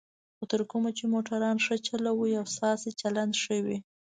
خو 0.37 0.43
تر 0.51 0.61
کومه 0.71 0.89
چې 0.97 1.03
موټران 1.13 1.57
ښه 1.65 1.75
چلوئ 1.87 2.31
او 2.41 2.45
ستاسو 2.55 2.87
چلند 3.01 3.33
ښه 3.41 3.57
وي. 3.65 3.77